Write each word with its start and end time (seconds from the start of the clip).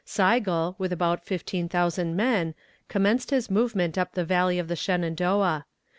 Sigel, 0.03 0.73
with 0.79 0.91
about 0.91 1.23
fifteen 1.23 1.69
thousand 1.69 2.15
men, 2.15 2.55
commenced 2.87 3.29
his 3.29 3.51
movement 3.51 3.99
up 3.99 4.13
the 4.13 4.25
Valley 4.25 4.57
of 4.57 4.67
the 4.67 4.75
Shenandoah. 4.75 5.67